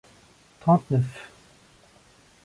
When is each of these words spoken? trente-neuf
trente-neuf 0.61 1.13